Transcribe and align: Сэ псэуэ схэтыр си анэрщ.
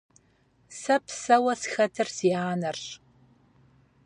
Сэ 0.79 0.95
псэуэ 1.03 1.53
схэтыр 1.61 2.07
си 2.17 2.29
анэрщ. 2.51 2.85